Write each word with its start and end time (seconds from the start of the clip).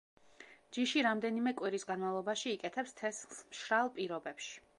ჯიში 0.77 1.03
რამდენიმე 1.07 1.53
კვირის 1.59 1.85
განმავლობაში 1.91 2.55
იკეთებს 2.57 2.97
თესლს 3.03 3.45
მშრალ 3.53 3.95
პირობებში. 4.01 4.53